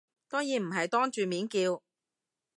[0.27, 1.83] 當然唔係當住面叫